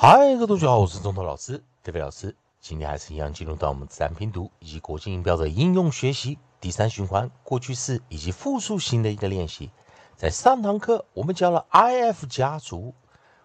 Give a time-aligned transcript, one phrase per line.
[0.00, 2.36] 嗨，各位同学好，我是中头老师，这位老师。
[2.60, 9.72] 今天还是一样进入到我们自然拼读以及国际音标的应用学习第三循环过去式以及复数型的一个练习。
[10.14, 12.94] 在上堂课我们教了 if 家族，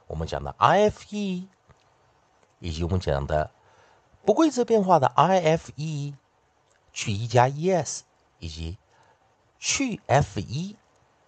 [0.06, 1.48] 我们讲的 ife，
[2.60, 3.50] 以及我们讲的
[4.24, 6.14] 不规则变化的 ife，
[6.94, 8.02] 去 e 加 es，
[8.38, 8.78] 以及
[9.58, 10.76] 去 fe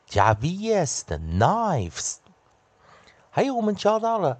[0.06, 2.18] 加 vs 的 knives，
[3.32, 4.40] 还有我们教到了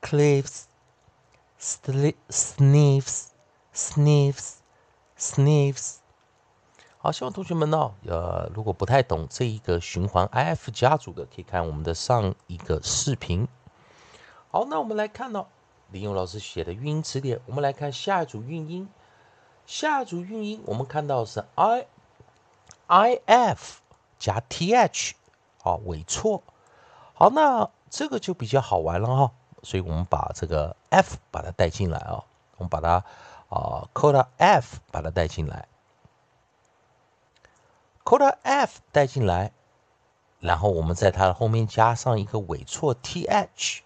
[0.00, 0.64] cliffs,
[1.60, 2.14] cliffs, cliffs.
[2.30, 3.26] sniffs,
[3.74, 4.54] sniffs,
[5.18, 5.96] sniffs。
[6.98, 13.48] 好，希望同学们呢，呃，如果不太懂这一个循环 if 家族的，可以看我们的上一个视频。
[14.50, 15.48] 好，那我们来看到
[15.90, 18.88] 林勇老师写的运音词典，我们来看下一组运音。
[19.66, 21.86] 下一组运音，我们看到是 i
[22.86, 23.80] i f
[24.18, 25.14] 加 t h，
[25.62, 26.42] 好，尾错。
[27.14, 29.32] 好，那这个就比较好玩了哈。
[29.62, 32.24] 所以我们把这个 f 把它带进来啊，
[32.56, 33.04] 我们把它
[33.48, 35.68] 啊 COTA f 把它带进来
[38.04, 39.52] COTA f 带进来，
[40.40, 43.80] 然后我们在它的后面加上一个尾错 th，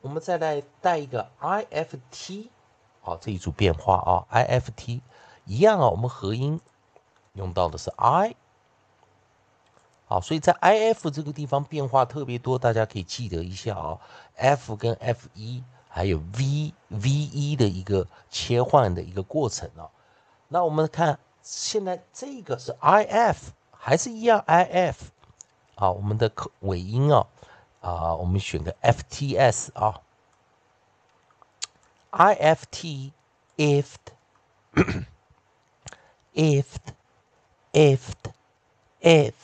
[0.00, 2.48] 我们再来带一个 ift。
[3.04, 5.02] 好，这一组变化啊，i f t
[5.44, 6.60] 一样啊，我们合音
[7.34, 8.36] 用到的是 i。
[10.06, 13.98] 好，所以在 i f 这个地方变化特别多，大家可以记得一下啊
[14.36, 19.90] ，f 跟 f 一还有 v v 一的一个切换的一个过程啊。
[20.46, 25.06] 那我们看现在这个是 i f，还是一样 i f。
[25.74, 27.26] 好，我们的尾音啊，
[27.80, 30.02] 啊，我们选个 f t s 啊。
[32.12, 33.02] Ift,
[33.56, 33.96] ift,
[36.34, 36.92] ift,
[37.72, 38.32] ift,
[39.00, 39.34] ift，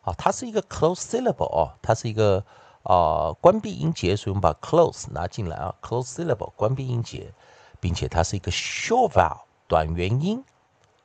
[0.00, 2.42] 好，它是一个 close syllable 哦，它是一个
[2.82, 7.32] 啊关闭音节，所以我们把 close 拿进来啊，close syllable 关闭音节，
[7.80, 10.42] 并且它是一个 short vowel 短元音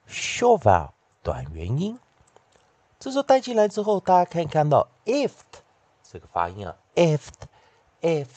[0.08, 0.92] ，short vowel
[1.22, 2.00] 短元音。
[3.00, 5.60] 这时候带进来之后，大家可以看到 ift
[6.10, 7.34] 这个发音啊，ift,
[8.02, 8.28] ift,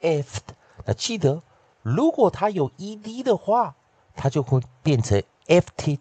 [0.00, 0.42] ift，
[0.84, 1.42] 那记得。
[1.86, 3.76] 如果它有 ed 的话，
[4.16, 6.00] 它就会变成 ifted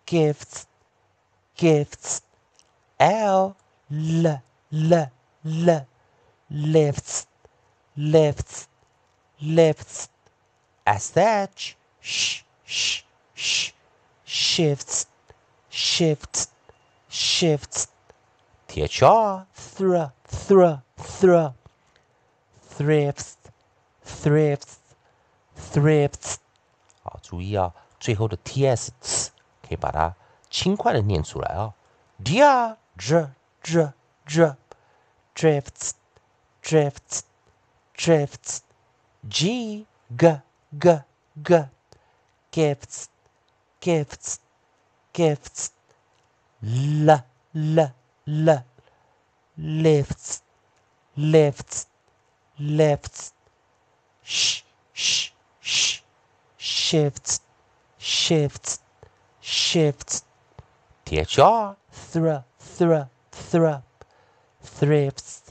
[0.06, 0.67] gifts,
[1.56, 2.23] gifts,
[3.00, 3.56] L,
[3.91, 4.43] L,
[4.73, 5.11] L,
[5.44, 5.87] L,
[6.49, 7.26] lifts,
[7.97, 8.69] lifts,
[9.41, 10.09] lifts,
[10.87, 13.03] SH, sh, sh,
[13.35, 13.73] sh,
[14.27, 15.06] shifts,
[15.69, 16.48] shifts,
[17.10, 17.88] shifts,
[18.68, 21.54] THR, thr, thr, thr,
[22.77, 23.36] thrifts,
[24.06, 26.38] thrifts，thrifts，
[27.04, 28.89] 好，注意啊，最后的 ts
[29.62, 30.15] 可以把它
[30.50, 31.74] 轻快的念出来啊。
[32.24, 33.30] Dear dr
[33.63, 33.94] dr
[34.25, 34.56] dr
[35.36, 35.92] drifts
[36.63, 37.21] drifts
[37.95, 38.62] drifts
[39.30, 39.86] g
[40.18, 40.42] g
[40.80, 41.01] g
[41.44, 41.68] g
[42.51, 43.06] gifts
[43.81, 44.38] gifts
[45.13, 45.69] gifts
[46.62, 47.24] l
[47.54, 47.92] l
[48.25, 48.63] l
[49.57, 50.39] lifts
[51.15, 51.86] lifts
[52.57, 53.31] lifts
[54.24, 54.63] sh
[54.94, 55.31] sh
[55.62, 56.01] sh
[56.57, 57.42] shifts
[58.00, 58.80] shifts
[59.42, 60.24] shifts
[61.06, 63.81] thr thr thr thr
[64.63, 65.42] thrifts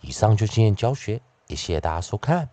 [0.00, 2.48] 以上就今天教学，也谢谢大家收看。